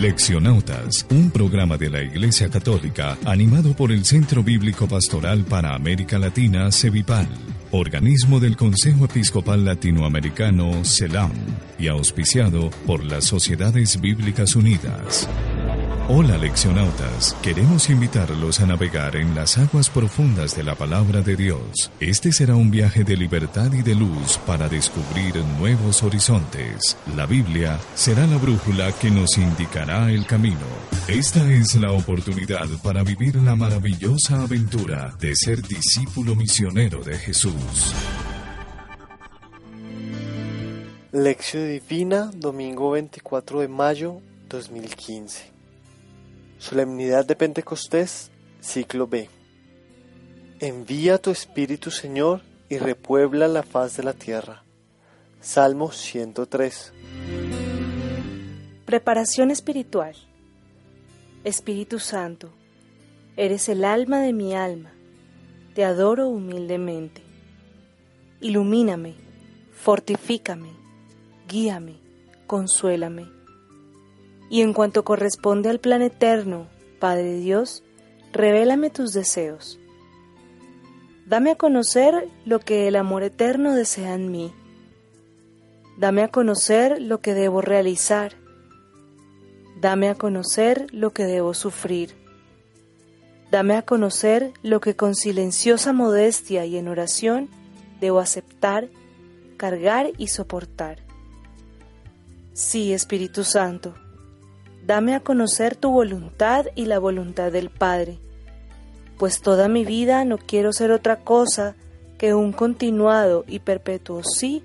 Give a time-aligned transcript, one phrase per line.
[0.00, 6.18] Leccionautas, un programa de la Iglesia Católica animado por el Centro Bíblico Pastoral para América
[6.18, 7.28] Latina, CEVIPAL,
[7.70, 11.32] organismo del Consejo Episcopal Latinoamericano, CELAM,
[11.78, 15.28] y auspiciado por las Sociedades Bíblicas Unidas.
[16.06, 21.90] Hola leccionautas, queremos invitarlos a navegar en las aguas profundas de la palabra de Dios.
[21.98, 26.98] Este será un viaje de libertad y de luz para descubrir nuevos horizontes.
[27.16, 30.66] La Biblia será la brújula que nos indicará el camino.
[31.08, 37.94] Esta es la oportunidad para vivir la maravillosa aventura de ser discípulo misionero de Jesús.
[41.12, 45.53] Lección Divina, domingo 24 de mayo 2015.
[46.64, 48.30] Solemnidad de Pentecostés,
[48.62, 49.28] ciclo B.
[50.60, 52.40] Envía tu Espíritu, Señor,
[52.70, 54.62] y repuebla la faz de la tierra.
[55.42, 56.94] Salmo 103.
[58.86, 60.16] Preparación espiritual.
[61.44, 62.50] Espíritu Santo,
[63.36, 64.90] eres el alma de mi alma.
[65.74, 67.20] Te adoro humildemente.
[68.40, 69.16] Ilumíname,
[69.74, 70.70] fortifícame,
[71.46, 71.96] guíame,
[72.46, 73.43] consuélame
[74.48, 77.82] y en cuanto corresponde al plan eterno, Padre Dios,
[78.32, 79.78] revélame tus deseos.
[81.26, 84.52] Dame a conocer lo que el amor eterno desea en mí.
[85.96, 88.34] Dame a conocer lo que debo realizar.
[89.80, 92.14] Dame a conocer lo que debo sufrir.
[93.50, 97.48] Dame a conocer lo que con silenciosa modestia y en oración
[98.00, 98.88] debo aceptar,
[99.56, 100.98] cargar y soportar.
[102.52, 103.94] Sí, Espíritu Santo,
[104.86, 108.18] Dame a conocer tu voluntad y la voluntad del Padre,
[109.16, 111.74] pues toda mi vida no quiero ser otra cosa
[112.18, 114.62] que un continuado y perpetuo sí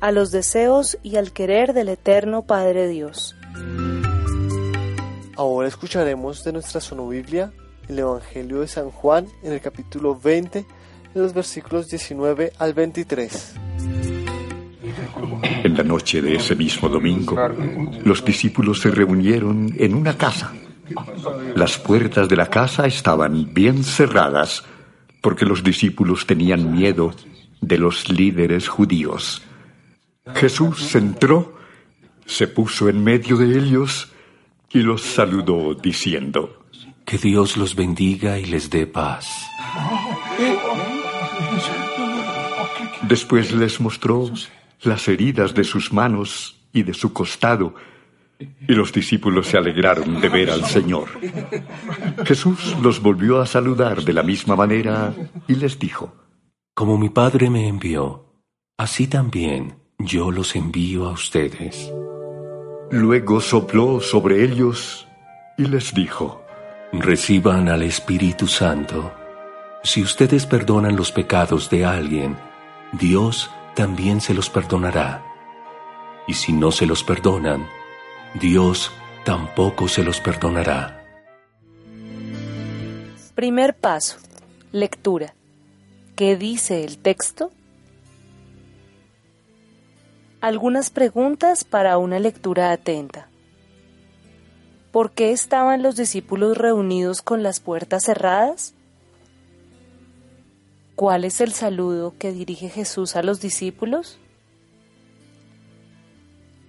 [0.00, 3.36] a los deseos y al querer del eterno Padre Dios.
[5.36, 7.52] Ahora escucharemos de nuestra sonobiblia
[7.88, 10.66] el Evangelio de San Juan en el capítulo 20, en
[11.14, 13.67] los versículos 19 al 23.
[15.42, 17.36] En la noche de ese mismo domingo,
[18.04, 20.52] los discípulos se reunieron en una casa.
[21.54, 24.64] Las puertas de la casa estaban bien cerradas
[25.20, 27.14] porque los discípulos tenían miedo
[27.60, 29.42] de los líderes judíos.
[30.34, 31.56] Jesús entró,
[32.26, 34.08] se puso en medio de ellos
[34.72, 36.64] y los saludó diciendo,
[37.04, 39.26] Que Dios los bendiga y les dé paz.
[43.02, 44.30] Después les mostró
[44.82, 47.74] las heridas de sus manos y de su costado,
[48.40, 51.08] y los discípulos se alegraron de ver al Señor.
[52.24, 55.12] Jesús los volvió a saludar de la misma manera
[55.48, 56.14] y les dijo,
[56.74, 58.26] Como mi Padre me envió,
[58.76, 61.92] así también yo los envío a ustedes.
[62.90, 65.08] Luego sopló sobre ellos
[65.56, 66.44] y les dijo,
[66.92, 69.12] Reciban al Espíritu Santo.
[69.82, 72.36] Si ustedes perdonan los pecados de alguien,
[72.92, 75.22] Dios también se los perdonará.
[76.26, 77.68] Y si no se los perdonan,
[78.34, 78.90] Dios
[79.24, 81.04] tampoco se los perdonará.
[83.36, 84.18] Primer paso.
[84.72, 85.32] Lectura.
[86.16, 87.52] ¿Qué dice el texto?
[90.40, 93.28] Algunas preguntas para una lectura atenta.
[94.90, 98.74] ¿Por qué estaban los discípulos reunidos con las puertas cerradas?
[100.98, 104.18] ¿Cuál es el saludo que dirige Jesús a los discípulos?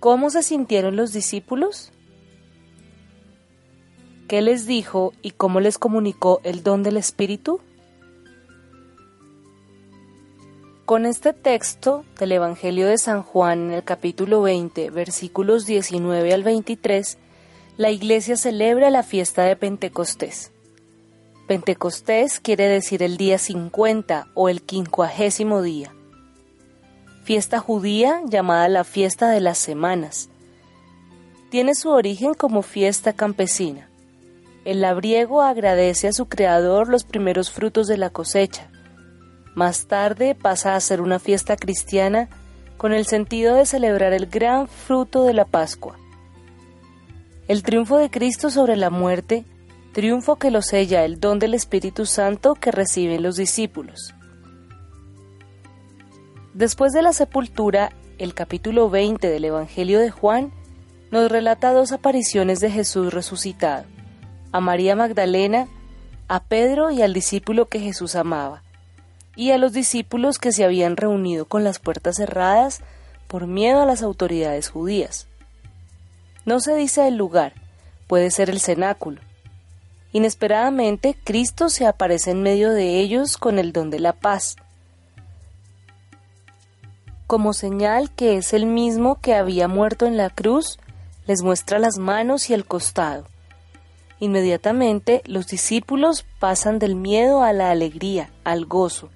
[0.00, 1.92] ¿Cómo se sintieron los discípulos?
[4.28, 7.60] ¿Qué les dijo y cómo les comunicó el don del Espíritu?
[10.84, 16.42] Con este texto del Evangelio de San Juan en el capítulo 20, versículos 19 al
[16.42, 17.16] 23,
[17.78, 20.52] la Iglesia celebra la fiesta de Pentecostés.
[21.48, 25.94] Pentecostés quiere decir el día 50 o el quincuagésimo día.
[27.24, 30.28] Fiesta judía llamada la fiesta de las semanas.
[31.50, 33.88] Tiene su origen como fiesta campesina.
[34.66, 38.68] El labriego agradece a su creador los primeros frutos de la cosecha.
[39.54, 42.28] Más tarde pasa a ser una fiesta cristiana
[42.76, 45.96] con el sentido de celebrar el gran fruto de la Pascua,
[47.48, 49.46] El triunfo de Cristo sobre la muerte,
[49.98, 54.14] triunfo que lo sella el don del Espíritu Santo que reciben los discípulos.
[56.54, 60.52] Después de la sepultura, el capítulo 20 del Evangelio de Juan
[61.10, 63.86] nos relata dos apariciones de Jesús resucitado,
[64.52, 65.66] a María Magdalena,
[66.28, 68.62] a Pedro y al discípulo que Jesús amaba,
[69.34, 72.82] y a los discípulos que se habían reunido con las puertas cerradas
[73.26, 75.26] por miedo a las autoridades judías.
[76.44, 77.54] No se dice el lugar,
[78.06, 79.22] puede ser el cenáculo.
[80.12, 84.56] Inesperadamente, Cristo se aparece en medio de ellos con el don de la paz,
[87.28, 90.78] como señal que es el mismo que había muerto en la cruz,
[91.26, 93.26] les muestra las manos y el costado.
[94.18, 99.10] Inmediatamente los discípulos pasan del miedo a la alegría, al gozo.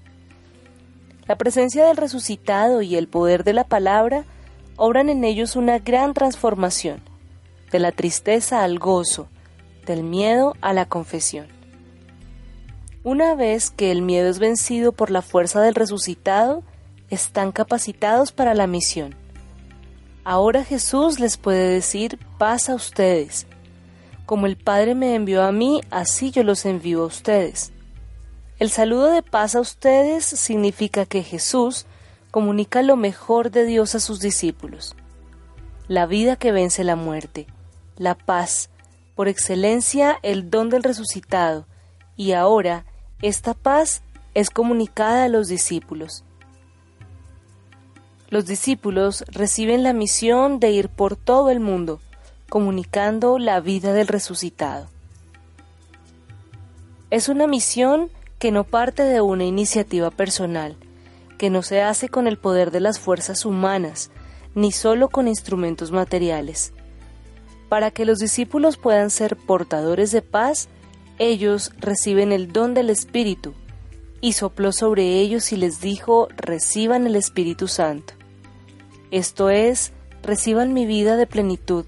[1.27, 4.27] La presencia del resucitado y el poder de la palabra
[4.77, 7.01] obran en ellos una gran transformación,
[7.71, 9.29] de la tristeza al gozo,
[9.87, 11.47] del miedo a la confesión.
[13.05, 16.63] Una vez que el miedo es vencido por la fuerza del resucitado,
[17.11, 19.15] están capacitados para la misión.
[20.25, 23.47] Ahora Jesús les puede decir paz a ustedes.
[24.25, 27.73] Como el Padre me envió a mí, así yo los envío a ustedes.
[28.61, 31.87] El saludo de paz a ustedes significa que Jesús
[32.31, 34.95] comunica lo mejor de Dios a sus discípulos.
[35.89, 37.49] La vida que vence la muerte,
[37.97, 38.71] la paz,
[39.15, 41.67] por excelencia el don del resucitado,
[42.17, 42.85] y ahora
[43.21, 44.03] esta paz
[44.35, 46.25] es comunicada a los discípulos
[48.33, 52.01] los discípulos reciben la misión de ir por todo el mundo,
[52.49, 54.87] comunicando la vida del resucitado.
[57.11, 58.09] Es una misión
[58.39, 60.77] que no parte de una iniciativa personal,
[61.37, 64.11] que no se hace con el poder de las fuerzas humanas,
[64.55, 66.73] ni solo con instrumentos materiales.
[67.73, 70.69] Para que los discípulos puedan ser portadores de paz,
[71.19, 73.55] ellos reciben el don del Espíritu,
[74.21, 78.13] y sopló sobre ellos y les dijo, reciban el Espíritu Santo.
[79.11, 79.93] Esto es,
[80.23, 81.87] reciban mi vida de plenitud,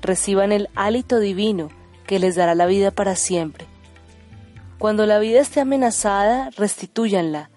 [0.00, 1.70] reciban el hálito divino
[2.06, 3.66] que les dará la vida para siempre.
[4.78, 7.50] Cuando la vida esté amenazada, restitúyanla.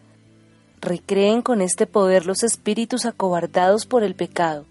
[0.81, 4.66] Recreen con este poder los espíritus acobardados por el pecado.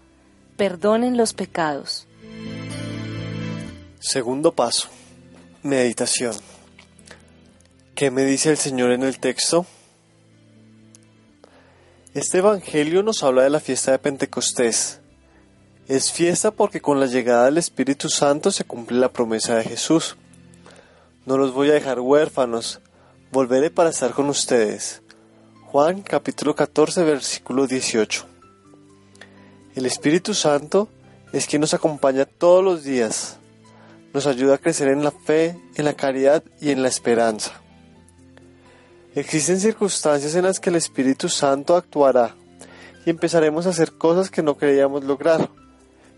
[0.57, 2.08] Perdonen los pecados.
[3.99, 4.87] Segundo paso.
[5.61, 6.33] Meditación.
[7.95, 9.65] ¿Qué me dice el Señor en el texto?
[12.13, 15.01] Este Evangelio nos habla de la fiesta de Pentecostés.
[15.89, 20.15] Es fiesta porque con la llegada del Espíritu Santo se cumple la promesa de Jesús.
[21.25, 22.79] No los voy a dejar huérfanos,
[23.33, 25.01] volveré para estar con ustedes.
[25.65, 28.25] Juan capítulo 14 versículo 18.
[29.75, 30.87] El Espíritu Santo
[31.33, 33.38] es quien nos acompaña todos los días,
[34.13, 37.61] nos ayuda a crecer en la fe, en la caridad y en la esperanza.
[39.15, 42.35] Existen circunstancias en las que el Espíritu Santo actuará
[43.05, 45.49] y empezaremos a hacer cosas que no creíamos lograr.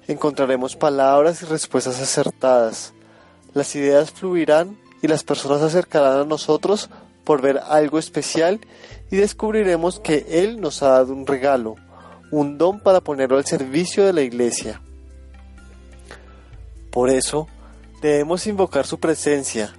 [0.07, 2.93] Encontraremos palabras y respuestas acertadas.
[3.53, 6.89] Las ideas fluirán y las personas se acercarán a nosotros
[7.23, 8.59] por ver algo especial
[9.09, 11.75] y descubriremos que Él nos ha dado un regalo,
[12.31, 14.81] un don para ponerlo al servicio de la iglesia.
[16.91, 17.47] Por eso,
[18.01, 19.73] debemos invocar su presencia,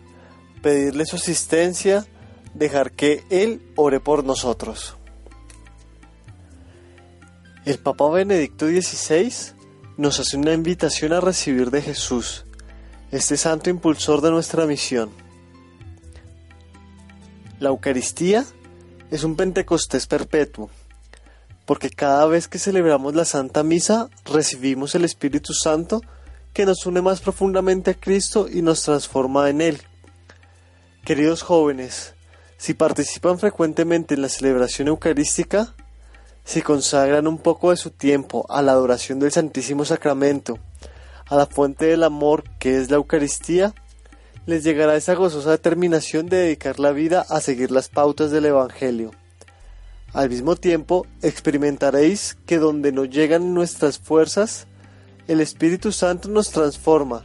[0.63, 2.07] pedirle su asistencia
[2.55, 4.97] dejar que Él ore por nosotros.
[7.65, 9.33] El Papa Benedicto XVI
[9.97, 12.45] nos hace una invitación a recibir de Jesús,
[13.11, 15.11] este santo impulsor de nuestra misión.
[17.61, 18.45] La Eucaristía
[19.11, 20.71] es un Pentecostés perpetuo,
[21.67, 26.03] porque cada vez que celebramos la Santa Misa recibimos el Espíritu Santo
[26.53, 29.81] que nos une más profundamente a Cristo y nos transforma en Él.
[31.05, 32.15] Queridos jóvenes,
[32.59, 35.75] si participan frecuentemente en la celebración eucarística,
[36.45, 40.59] si consagran un poco de su tiempo a la adoración del Santísimo Sacramento,
[41.27, 43.75] a la fuente del amor que es la Eucaristía,
[44.45, 49.13] les llegará esa gozosa determinación de dedicar la vida a seguir las pautas del Evangelio.
[50.13, 54.67] Al mismo tiempo, experimentaréis que donde no llegan nuestras fuerzas,
[55.29, 57.25] el Espíritu Santo nos transforma,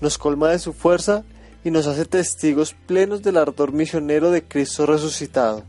[0.00, 1.24] nos colma de su fuerza
[1.64, 5.64] y nos hace testigos plenos del ardor misionero de Cristo resucitado.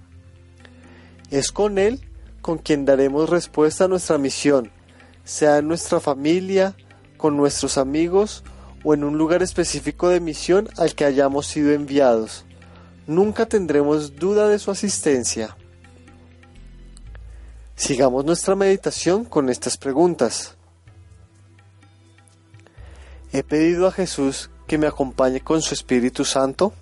[1.31, 2.01] Es con Él
[2.41, 4.71] con quien daremos respuesta a nuestra misión,
[5.23, 6.75] sea en nuestra familia,
[7.17, 8.43] con nuestros amigos
[8.83, 12.45] o en un lugar específico de misión al que hayamos sido enviados.
[13.07, 15.57] Nunca tendremos duda de su asistencia.
[17.75, 20.58] Sigamos nuestra meditación con estas preguntas.
[23.31, 26.73] ¿He pedido a Jesús que me acompañe con su Espíritu Santo?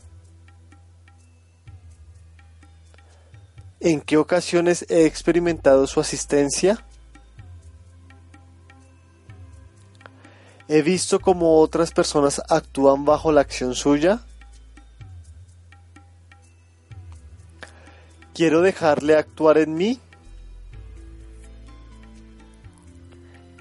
[3.81, 6.85] ¿En qué ocasiones he experimentado su asistencia?
[10.69, 14.21] ¿He visto cómo otras personas actúan bajo la acción suya?
[18.33, 19.99] ¿Quiero dejarle actuar en mí?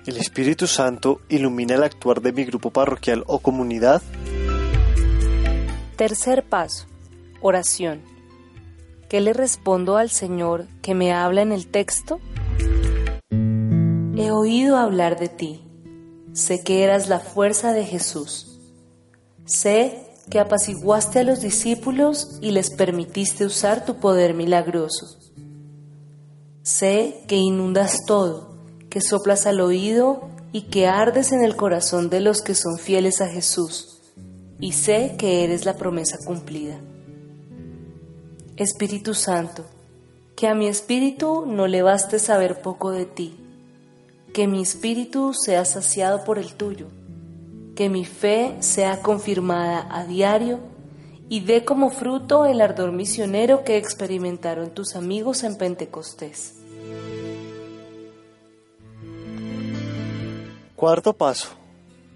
[0.07, 4.03] ¿El Espíritu Santo ilumina el actuar de mi grupo parroquial o comunidad?
[5.97, 6.87] Tercer paso.
[7.41, 8.03] Oración.
[9.09, 12.21] ¿Qué le respondo al Señor que me habla en el texto?
[13.31, 15.65] He oído hablar de ti.
[16.35, 18.61] Sé que eras la fuerza de Jesús.
[19.45, 25.19] Sé que apaciguaste a los discípulos y les permitiste usar tu poder milagroso.
[26.63, 28.56] Sé que inundas todo
[28.97, 33.21] que soplas al oído y que ardes en el corazón de los que son fieles
[33.21, 34.01] a Jesús,
[34.59, 36.81] y sé que eres la promesa cumplida.
[38.57, 39.67] Espíritu Santo,
[40.35, 43.37] que a mi espíritu no le baste saber poco de ti,
[44.33, 46.87] que mi espíritu sea saciado por el tuyo,
[47.75, 50.59] que mi fe sea confirmada a diario
[51.29, 56.55] y dé como fruto el ardor misionero que experimentaron tus amigos en Pentecostés.
[60.77, 61.49] Cuarto paso.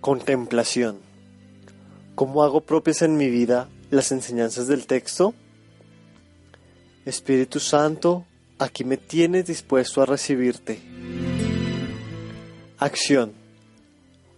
[0.03, 0.99] Contemplación.
[2.15, 5.33] ¿Cómo hago propias en mi vida las enseñanzas del texto?
[7.07, 8.27] Espíritu Santo,
[8.59, 10.79] aquí me tienes dispuesto a recibirte.
[12.77, 13.33] Acción.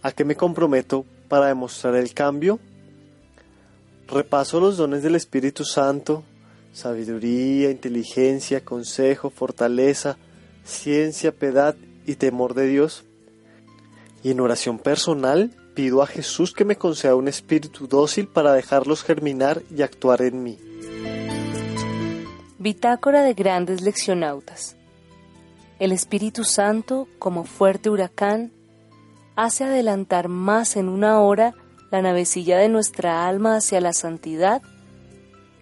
[0.02, 2.60] ¿A qué me comprometo para demostrar el cambio?
[4.06, 6.22] Repaso los dones del Espíritu Santo,
[6.72, 10.16] sabiduría, inteligencia, consejo, fortaleza,
[10.64, 11.74] ciencia, piedad
[12.06, 13.04] y temor de Dios
[14.22, 19.02] y en oración personal pido a Jesús que me conceda un espíritu dócil para dejarlos
[19.02, 20.58] germinar y actuar en mí.
[22.58, 24.76] Bitácora de grandes leccionautas.
[25.78, 28.52] El Espíritu Santo, como fuerte huracán,
[29.34, 31.54] hace adelantar más en una hora
[31.90, 34.62] la navecilla de nuestra alma hacia la santidad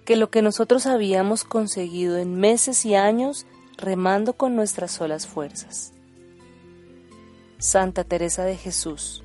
[0.05, 5.93] que lo que nosotros habíamos conseguido en meses y años remando con nuestras solas fuerzas.
[7.61, 9.23] Santa Teresa de Jesús.